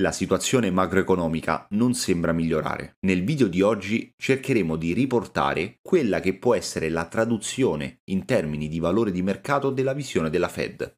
La 0.00 0.12
situazione 0.12 0.70
macroeconomica 0.70 1.66
non 1.70 1.92
sembra 1.92 2.32
migliorare. 2.32 2.98
Nel 3.00 3.24
video 3.24 3.48
di 3.48 3.62
oggi 3.62 4.12
cercheremo 4.16 4.76
di 4.76 4.92
riportare 4.92 5.80
quella 5.82 6.20
che 6.20 6.38
può 6.38 6.54
essere 6.54 6.88
la 6.88 7.08
traduzione 7.08 8.02
in 8.04 8.24
termini 8.24 8.68
di 8.68 8.78
valore 8.78 9.10
di 9.10 9.22
mercato 9.22 9.70
della 9.70 9.94
visione 9.94 10.30
della 10.30 10.48
Fed. 10.48 10.96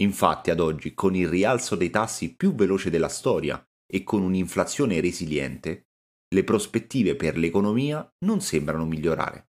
Infatti 0.00 0.50
ad 0.50 0.60
oggi, 0.60 0.94
con 0.94 1.14
il 1.14 1.28
rialzo 1.28 1.76
dei 1.76 1.90
tassi 1.90 2.34
più 2.34 2.54
veloce 2.54 2.88
della 2.88 3.08
storia 3.08 3.62
e 3.86 4.02
con 4.02 4.22
un'inflazione 4.22 4.98
resiliente, 5.00 5.88
le 6.34 6.42
prospettive 6.42 7.16
per 7.16 7.36
l'economia 7.36 8.10
non 8.24 8.40
sembrano 8.40 8.86
migliorare. 8.86 9.50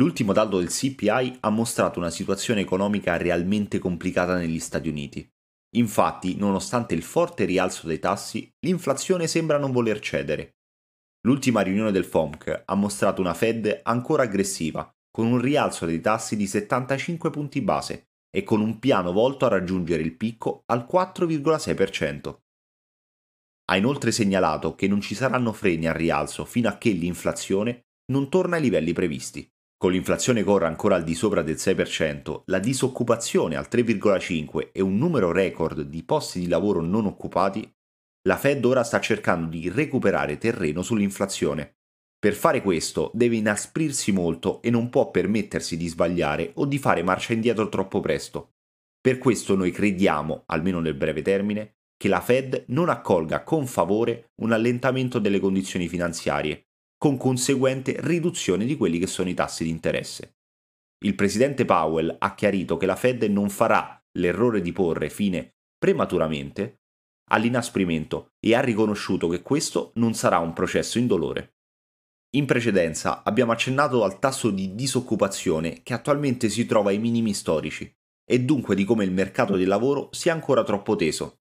L'ultimo 0.00 0.32
dato 0.32 0.60
del 0.60 0.70
CPI 0.70 1.40
ha 1.40 1.50
mostrato 1.50 1.98
una 1.98 2.08
situazione 2.08 2.62
economica 2.62 3.18
realmente 3.18 3.78
complicata 3.78 4.34
negli 4.34 4.58
Stati 4.58 4.88
Uniti. 4.88 5.30
Infatti, 5.76 6.36
nonostante 6.36 6.94
il 6.94 7.02
forte 7.02 7.44
rialzo 7.44 7.86
dei 7.86 7.98
tassi, 7.98 8.50
l'inflazione 8.60 9.26
sembra 9.26 9.58
non 9.58 9.72
voler 9.72 10.00
cedere. 10.00 10.54
L'ultima 11.26 11.60
riunione 11.60 11.92
del 11.92 12.06
FOMC 12.06 12.62
ha 12.64 12.74
mostrato 12.76 13.20
una 13.20 13.34
Fed 13.34 13.80
ancora 13.82 14.22
aggressiva, 14.22 14.90
con 15.10 15.26
un 15.26 15.38
rialzo 15.38 15.84
dei 15.84 16.00
tassi 16.00 16.34
di 16.34 16.46
75 16.46 17.28
punti 17.28 17.60
base 17.60 18.06
e 18.34 18.42
con 18.42 18.62
un 18.62 18.78
piano 18.78 19.12
volto 19.12 19.44
a 19.44 19.48
raggiungere 19.48 20.02
il 20.02 20.16
picco 20.16 20.62
al 20.72 20.88
4,6%. 20.90 22.38
Ha 23.66 23.76
inoltre 23.76 24.12
segnalato 24.12 24.74
che 24.74 24.88
non 24.88 25.02
ci 25.02 25.14
saranno 25.14 25.52
freni 25.52 25.86
al 25.86 25.94
rialzo 25.94 26.46
fino 26.46 26.70
a 26.70 26.78
che 26.78 26.88
l'inflazione 26.88 27.82
non 28.10 28.30
torna 28.30 28.56
ai 28.56 28.62
livelli 28.62 28.94
previsti. 28.94 29.46
Con 29.80 29.92
l'inflazione 29.92 30.44
corra 30.44 30.66
ancora 30.66 30.96
al 30.96 31.04
di 31.04 31.14
sopra 31.14 31.40
del 31.40 31.54
6%, 31.54 32.42
la 32.48 32.58
disoccupazione 32.58 33.56
al 33.56 33.66
3,5% 33.70 34.72
e 34.72 34.82
un 34.82 34.98
numero 34.98 35.32
record 35.32 35.80
di 35.80 36.02
posti 36.02 36.40
di 36.40 36.48
lavoro 36.48 36.82
non 36.82 37.06
occupati, 37.06 37.66
la 38.28 38.36
Fed 38.36 38.62
ora 38.66 38.84
sta 38.84 39.00
cercando 39.00 39.48
di 39.48 39.70
recuperare 39.70 40.36
terreno 40.36 40.82
sull'inflazione. 40.82 41.76
Per 42.18 42.34
fare 42.34 42.60
questo 42.60 43.10
deve 43.14 43.36
inasprirsi 43.36 44.12
molto 44.12 44.60
e 44.60 44.68
non 44.68 44.90
può 44.90 45.10
permettersi 45.10 45.78
di 45.78 45.88
sbagliare 45.88 46.50
o 46.56 46.66
di 46.66 46.76
fare 46.76 47.02
marcia 47.02 47.32
indietro 47.32 47.70
troppo 47.70 48.00
presto. 48.00 48.56
Per 49.00 49.16
questo 49.16 49.56
noi 49.56 49.70
crediamo, 49.70 50.42
almeno 50.48 50.80
nel 50.80 50.92
breve 50.92 51.22
termine, 51.22 51.76
che 51.96 52.08
la 52.08 52.20
Fed 52.20 52.64
non 52.66 52.90
accolga 52.90 53.42
con 53.44 53.66
favore 53.66 54.32
un 54.42 54.52
allentamento 54.52 55.18
delle 55.18 55.40
condizioni 55.40 55.88
finanziarie 55.88 56.66
con 57.00 57.16
conseguente 57.16 57.96
riduzione 58.00 58.66
di 58.66 58.76
quelli 58.76 58.98
che 58.98 59.06
sono 59.06 59.30
i 59.30 59.34
tassi 59.34 59.64
di 59.64 59.70
interesse. 59.70 60.34
Il 61.02 61.14
presidente 61.14 61.64
Powell 61.64 62.14
ha 62.18 62.34
chiarito 62.34 62.76
che 62.76 62.84
la 62.84 62.94
Fed 62.94 63.22
non 63.22 63.48
farà 63.48 63.98
l'errore 64.18 64.60
di 64.60 64.70
porre 64.70 65.08
fine 65.08 65.54
prematuramente 65.78 66.82
all'inasprimento 67.30 68.34
e 68.38 68.54
ha 68.54 68.60
riconosciuto 68.60 69.28
che 69.28 69.40
questo 69.40 69.92
non 69.94 70.12
sarà 70.12 70.40
un 70.40 70.52
processo 70.52 70.98
indolore. 70.98 71.54
In 72.36 72.44
precedenza 72.44 73.22
abbiamo 73.22 73.52
accennato 73.52 74.04
al 74.04 74.18
tasso 74.18 74.50
di 74.50 74.74
disoccupazione 74.74 75.80
che 75.82 75.94
attualmente 75.94 76.50
si 76.50 76.66
trova 76.66 76.90
ai 76.90 76.98
minimi 76.98 77.32
storici 77.32 77.90
e 78.30 78.40
dunque 78.40 78.74
di 78.74 78.84
come 78.84 79.04
il 79.04 79.10
mercato 79.10 79.56
del 79.56 79.68
lavoro 79.68 80.10
sia 80.12 80.34
ancora 80.34 80.64
troppo 80.64 80.96
teso. 80.96 81.38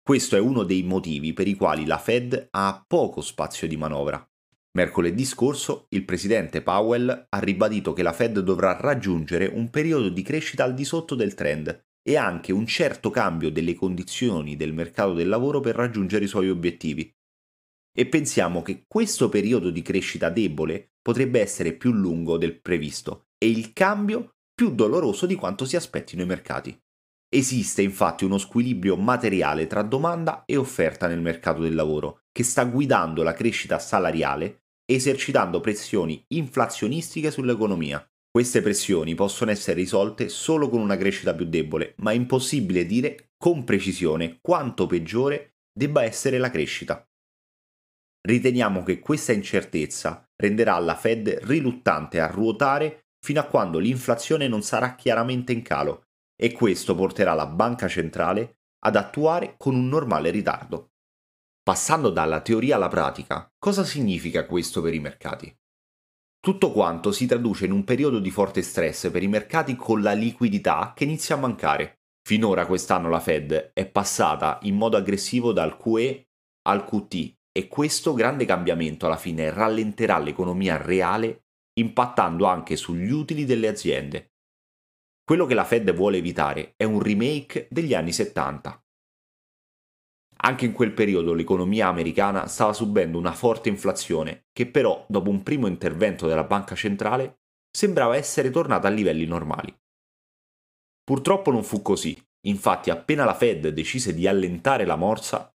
Questo 0.00 0.36
è 0.36 0.38
uno 0.38 0.62
dei 0.62 0.84
motivi 0.84 1.32
per 1.32 1.48
i 1.48 1.56
quali 1.56 1.86
la 1.86 1.98
Fed 1.98 2.50
ha 2.52 2.84
poco 2.86 3.20
spazio 3.20 3.66
di 3.66 3.76
manovra. 3.76 4.29
Mercoledì 4.72 5.24
scorso 5.24 5.86
il 5.88 6.04
presidente 6.04 6.62
Powell 6.62 7.26
ha 7.28 7.38
ribadito 7.40 7.92
che 7.92 8.04
la 8.04 8.12
Fed 8.12 8.38
dovrà 8.38 8.76
raggiungere 8.78 9.46
un 9.46 9.68
periodo 9.68 10.08
di 10.08 10.22
crescita 10.22 10.62
al 10.62 10.74
di 10.74 10.84
sotto 10.84 11.16
del 11.16 11.34
trend 11.34 11.86
e 12.02 12.16
anche 12.16 12.52
un 12.52 12.66
certo 12.66 13.10
cambio 13.10 13.50
delle 13.50 13.74
condizioni 13.74 14.56
del 14.56 14.72
mercato 14.72 15.12
del 15.12 15.28
lavoro 15.28 15.58
per 15.58 15.74
raggiungere 15.74 16.24
i 16.24 16.28
suoi 16.28 16.48
obiettivi. 16.48 17.12
E 17.92 18.06
pensiamo 18.06 18.62
che 18.62 18.84
questo 18.86 19.28
periodo 19.28 19.70
di 19.70 19.82
crescita 19.82 20.30
debole 20.30 20.92
potrebbe 21.02 21.40
essere 21.40 21.72
più 21.72 21.90
lungo 21.90 22.38
del 22.38 22.60
previsto 22.60 23.26
e 23.38 23.50
il 23.50 23.72
cambio 23.72 24.36
più 24.54 24.72
doloroso 24.72 25.26
di 25.26 25.34
quanto 25.34 25.64
si 25.64 25.74
aspettino 25.74 26.22
i 26.22 26.26
mercati. 26.26 26.80
Esiste 27.32 27.82
infatti 27.82 28.24
uno 28.24 28.38
squilibrio 28.38 28.96
materiale 28.96 29.66
tra 29.66 29.82
domanda 29.82 30.44
e 30.44 30.56
offerta 30.56 31.06
nel 31.06 31.20
mercato 31.20 31.60
del 31.60 31.74
lavoro, 31.74 32.22
che 32.32 32.42
sta 32.42 32.64
guidando 32.64 33.22
la 33.22 33.32
crescita 33.32 33.78
salariale 33.78 34.59
esercitando 34.94 35.60
pressioni 35.60 36.22
inflazionistiche 36.28 37.30
sull'economia. 37.30 38.04
Queste 38.28 38.60
pressioni 38.60 39.14
possono 39.14 39.50
essere 39.50 39.76
risolte 39.76 40.28
solo 40.28 40.68
con 40.68 40.80
una 40.80 40.96
crescita 40.96 41.34
più 41.34 41.46
debole, 41.46 41.94
ma 41.98 42.10
è 42.10 42.14
impossibile 42.14 42.86
dire 42.86 43.30
con 43.36 43.64
precisione 43.64 44.38
quanto 44.40 44.86
peggiore 44.86 45.54
debba 45.72 46.02
essere 46.02 46.38
la 46.38 46.50
crescita. 46.50 47.04
Riteniamo 48.22 48.82
che 48.82 48.98
questa 48.98 49.32
incertezza 49.32 50.28
renderà 50.36 50.78
la 50.78 50.96
Fed 50.96 51.28
riluttante 51.42 52.20
a 52.20 52.26
ruotare 52.26 53.04
fino 53.24 53.40
a 53.40 53.44
quando 53.44 53.78
l'inflazione 53.78 54.48
non 54.48 54.62
sarà 54.62 54.94
chiaramente 54.94 55.52
in 55.52 55.62
calo 55.62 56.04
e 56.36 56.52
questo 56.52 56.94
porterà 56.94 57.34
la 57.34 57.46
banca 57.46 57.86
centrale 57.86 58.58
ad 58.84 58.96
attuare 58.96 59.54
con 59.56 59.74
un 59.74 59.88
normale 59.88 60.30
ritardo. 60.30 60.90
Passando 61.70 62.10
dalla 62.10 62.40
teoria 62.40 62.74
alla 62.74 62.88
pratica, 62.88 63.48
cosa 63.56 63.84
significa 63.84 64.44
questo 64.44 64.82
per 64.82 64.92
i 64.92 64.98
mercati? 64.98 65.56
Tutto 66.40 66.72
quanto 66.72 67.12
si 67.12 67.26
traduce 67.26 67.66
in 67.66 67.70
un 67.70 67.84
periodo 67.84 68.18
di 68.18 68.32
forte 68.32 68.60
stress 68.60 69.08
per 69.08 69.22
i 69.22 69.28
mercati 69.28 69.76
con 69.76 70.02
la 70.02 70.12
liquidità 70.12 70.92
che 70.96 71.04
inizia 71.04 71.36
a 71.36 71.38
mancare. 71.38 72.00
Finora 72.26 72.66
quest'anno 72.66 73.08
la 73.08 73.20
Fed 73.20 73.70
è 73.72 73.86
passata 73.86 74.58
in 74.62 74.74
modo 74.74 74.96
aggressivo 74.96 75.52
dal 75.52 75.76
QE 75.76 76.26
al 76.62 76.84
QT 76.84 77.34
e 77.52 77.68
questo 77.68 78.14
grande 78.14 78.44
cambiamento 78.46 79.06
alla 79.06 79.16
fine 79.16 79.52
rallenterà 79.52 80.18
l'economia 80.18 80.76
reale 80.76 81.44
impattando 81.74 82.46
anche 82.46 82.74
sugli 82.74 83.12
utili 83.12 83.44
delle 83.44 83.68
aziende 83.68 84.30
quello 85.30 85.46
che 85.46 85.54
la 85.54 85.62
Fed 85.62 85.94
vuole 85.94 86.16
evitare 86.16 86.72
è 86.76 86.82
un 86.82 87.00
remake 87.00 87.68
degli 87.70 87.94
anni 87.94 88.12
70. 88.12 88.82
Anche 90.42 90.64
in 90.64 90.72
quel 90.72 90.92
periodo 90.92 91.34
l'economia 91.34 91.88
americana 91.88 92.46
stava 92.46 92.72
subendo 92.72 93.18
una 93.18 93.32
forte 93.32 93.68
inflazione 93.68 94.46
che 94.52 94.66
però, 94.66 95.04
dopo 95.08 95.28
un 95.28 95.42
primo 95.42 95.66
intervento 95.66 96.26
della 96.26 96.44
banca 96.44 96.74
centrale, 96.74 97.40
sembrava 97.70 98.16
essere 98.16 98.50
tornata 98.50 98.88
a 98.88 98.90
livelli 98.90 99.26
normali. 99.26 99.74
Purtroppo 101.04 101.50
non 101.50 101.62
fu 101.62 101.82
così, 101.82 102.16
infatti 102.46 102.90
appena 102.90 103.24
la 103.24 103.34
Fed 103.34 103.68
decise 103.68 104.14
di 104.14 104.26
allentare 104.26 104.84
la 104.86 104.96
morsa, 104.96 105.52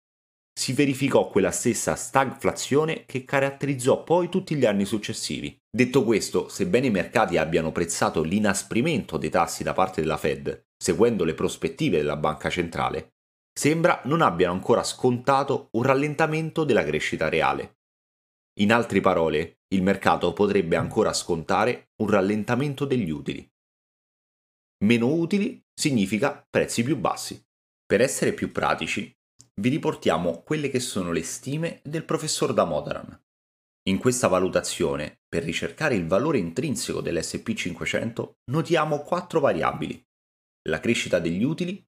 si 0.56 0.72
verificò 0.72 1.28
quella 1.28 1.50
stessa 1.50 1.96
stagflazione 1.96 3.06
che 3.06 3.24
caratterizzò 3.24 4.04
poi 4.04 4.28
tutti 4.28 4.54
gli 4.54 4.64
anni 4.64 4.84
successivi. 4.84 5.56
Detto 5.68 6.04
questo, 6.04 6.48
sebbene 6.48 6.86
i 6.86 6.90
mercati 6.90 7.38
abbiano 7.38 7.72
prezzato 7.72 8.22
l'inasprimento 8.22 9.16
dei 9.16 9.30
tassi 9.30 9.64
da 9.64 9.72
parte 9.72 10.00
della 10.00 10.16
Fed, 10.16 10.66
seguendo 10.76 11.24
le 11.24 11.34
prospettive 11.34 11.96
della 11.96 12.16
banca 12.16 12.50
centrale, 12.50 13.13
sembra 13.54 14.02
non 14.04 14.20
abbiano 14.20 14.52
ancora 14.52 14.82
scontato 14.82 15.68
un 15.72 15.84
rallentamento 15.84 16.64
della 16.64 16.84
crescita 16.84 17.28
reale. 17.28 17.78
In 18.60 18.72
altre 18.72 19.00
parole, 19.00 19.60
il 19.68 19.82
mercato 19.82 20.32
potrebbe 20.32 20.76
ancora 20.76 21.12
scontare 21.12 21.92
un 22.02 22.10
rallentamento 22.10 22.84
degli 22.84 23.10
utili. 23.10 23.48
Meno 24.84 25.12
utili 25.12 25.64
significa 25.72 26.46
prezzi 26.48 26.82
più 26.82 26.96
bassi. 26.96 27.42
Per 27.86 28.00
essere 28.00 28.32
più 28.32 28.52
pratici, 28.52 29.12
vi 29.60 29.68
riportiamo 29.68 30.42
quelle 30.42 30.68
che 30.68 30.80
sono 30.80 31.12
le 31.12 31.22
stime 31.22 31.80
del 31.84 32.04
professor 32.04 32.52
Damodaran. 32.52 33.22
In 33.86 33.98
questa 33.98 34.28
valutazione, 34.28 35.20
per 35.28 35.42
ricercare 35.44 35.94
il 35.94 36.06
valore 36.06 36.38
intrinseco 36.38 37.00
dell'SP500, 37.00 38.36
notiamo 38.50 39.00
quattro 39.00 39.40
variabili. 39.40 40.02
La 40.68 40.80
crescita 40.80 41.18
degli 41.18 41.42
utili, 41.42 41.84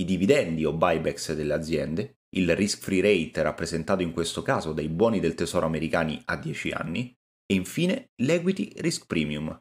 i 0.00 0.04
dividendi 0.04 0.64
o 0.64 0.72
buybacks 0.72 1.32
delle 1.34 1.54
aziende, 1.54 2.18
il 2.36 2.54
risk-free 2.54 3.00
rate 3.00 3.42
rappresentato 3.42 4.02
in 4.02 4.12
questo 4.12 4.42
caso 4.42 4.72
dai 4.72 4.88
buoni 4.88 5.20
del 5.20 5.34
tesoro 5.34 5.66
americani 5.66 6.20
a 6.26 6.36
10 6.36 6.70
anni 6.70 7.14
e 7.46 7.54
infine 7.54 8.10
l'equity 8.22 8.72
risk 8.76 9.06
premium, 9.06 9.58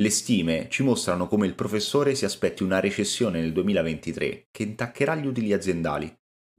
le 0.00 0.08
stime 0.08 0.68
ci 0.70 0.82
mostrano 0.82 1.26
come 1.26 1.46
il 1.46 1.54
professore 1.54 2.14
si 2.14 2.24
aspetti 2.24 2.62
una 2.62 2.80
recessione 2.80 3.40
nel 3.40 3.52
2023 3.52 4.46
che 4.50 4.62
intaccherà 4.62 5.14
gli 5.16 5.26
utili 5.26 5.52
aziendali, 5.52 6.10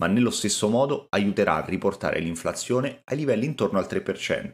ma 0.01 0.07
nello 0.07 0.29
stesso 0.29 0.67
modo 0.69 1.07
aiuterà 1.09 1.55
a 1.55 1.65
riportare 1.65 2.19
l'inflazione 2.19 3.01
ai 3.05 3.17
livelli 3.17 3.45
intorno 3.45 3.79
al 3.79 3.87
3%. 3.89 4.51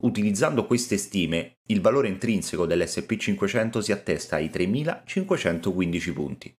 Utilizzando 0.00 0.64
queste 0.64 0.96
stime, 0.96 1.58
il 1.70 1.80
valore 1.80 2.06
intrinseco 2.06 2.66
dell'SP500 2.66 3.80
si 3.80 3.90
attesta 3.90 4.36
ai 4.36 4.46
3.515 4.46 6.12
punti. 6.12 6.56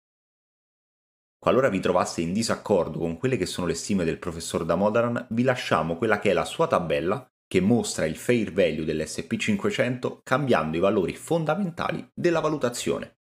Qualora 1.40 1.70
vi 1.70 1.80
trovaste 1.80 2.20
in 2.20 2.34
disaccordo 2.34 3.00
con 3.00 3.18
quelle 3.18 3.38
che 3.38 3.46
sono 3.46 3.66
le 3.66 3.76
stime 3.76 4.04
del 4.04 4.20
professor 4.20 4.66
Damodaran, 4.66 5.28
vi 5.30 5.44
lasciamo 5.44 5.96
quella 5.96 6.20
che 6.20 6.32
è 6.32 6.34
la 6.34 6.44
sua 6.44 6.68
tabella 6.68 7.26
che 7.48 7.62
mostra 7.62 8.06
il 8.06 8.18
fair 8.18 8.52
value 8.52 8.84
dell'SP500 8.84 10.20
cambiando 10.22 10.76
i 10.76 10.82
valori 10.82 11.16
fondamentali 11.16 12.06
della 12.14 12.42
valutazione. 12.42 13.20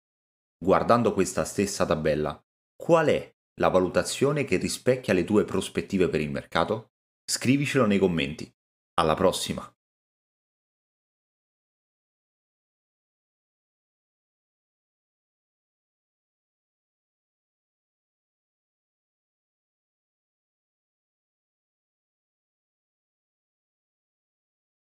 Guardando 0.64 1.12
questa 1.14 1.44
stessa 1.44 1.88
tabella, 1.88 2.40
qual 2.76 3.08
è 3.08 3.36
la 3.60 3.70
valutazione 3.70 4.46
che 4.46 4.58
rispecchia 4.58 5.14
le 5.16 5.24
tue 5.24 5.44
prospettive 5.44 6.08
per 6.08 6.22
il 6.22 6.30
mercato? 6.30 6.92
Scrivicelo 7.26 7.88
nei 7.88 7.98
commenti. 7.98 8.48
Alla 9.00 9.16
prossima! 9.16 9.73